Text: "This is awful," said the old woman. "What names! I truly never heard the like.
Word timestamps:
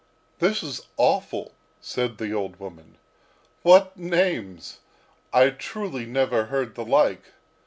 "This 0.39 0.63
is 0.63 0.87
awful," 0.97 1.53
said 1.79 2.17
the 2.17 2.33
old 2.33 2.55
woman. 2.59 2.97
"What 3.61 3.95
names! 3.95 4.79
I 5.31 5.51
truly 5.51 6.07
never 6.07 6.45
heard 6.45 6.73
the 6.73 6.83
like. 6.83 7.25